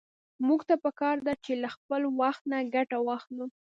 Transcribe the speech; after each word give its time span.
موږ 0.47 0.61
ته 0.69 0.75
په 0.83 0.89
کار 0.99 1.17
ده 1.27 1.33
چې 1.43 1.51
له 1.61 1.69
خپل 1.75 2.01
وخت 2.19 2.43
نه 2.51 2.57
ګټه 2.75 2.97
واخلو. 3.07 3.45